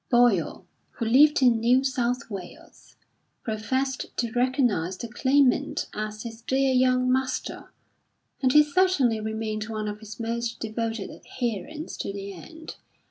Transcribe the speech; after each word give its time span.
Boyle, 0.09 0.65
who 0.93 1.05
lived 1.05 1.43
in 1.43 1.59
New 1.59 1.83
South 1.83 2.27
Wales, 2.27 2.95
professed 3.43 4.07
to 4.17 4.31
recognise 4.31 4.97
the 4.97 5.07
Claimant 5.07 5.85
as 5.93 6.23
his 6.23 6.41
dear 6.41 6.73
young 6.73 7.11
master, 7.11 7.71
and 8.41 8.51
he 8.51 8.63
certainly 8.63 9.19
remained 9.19 9.65
one 9.65 9.87
of 9.87 9.99
his 9.99 10.19
most 10.19 10.59
devoted 10.59 11.11
adherents 11.11 11.95
to 11.97 12.11
the 12.11 12.33
end. 12.33 12.77